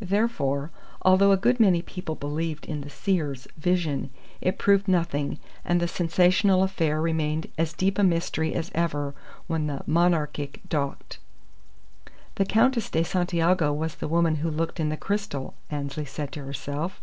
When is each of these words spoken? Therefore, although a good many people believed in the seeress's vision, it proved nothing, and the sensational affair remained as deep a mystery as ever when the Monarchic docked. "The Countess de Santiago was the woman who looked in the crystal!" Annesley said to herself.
Therefore, 0.00 0.72
although 1.02 1.30
a 1.30 1.36
good 1.36 1.60
many 1.60 1.82
people 1.82 2.16
believed 2.16 2.66
in 2.66 2.80
the 2.80 2.90
seeress's 2.90 3.46
vision, 3.56 4.10
it 4.40 4.58
proved 4.58 4.88
nothing, 4.88 5.38
and 5.64 5.78
the 5.78 5.86
sensational 5.86 6.64
affair 6.64 7.00
remained 7.00 7.46
as 7.56 7.74
deep 7.74 7.96
a 7.96 8.02
mystery 8.02 8.54
as 8.56 8.72
ever 8.74 9.14
when 9.46 9.68
the 9.68 9.82
Monarchic 9.86 10.62
docked. 10.68 11.20
"The 12.34 12.44
Countess 12.44 12.90
de 12.90 13.04
Santiago 13.04 13.72
was 13.72 13.94
the 13.94 14.08
woman 14.08 14.34
who 14.42 14.50
looked 14.50 14.80
in 14.80 14.88
the 14.88 14.96
crystal!" 14.96 15.54
Annesley 15.70 16.06
said 16.06 16.32
to 16.32 16.42
herself. 16.42 17.00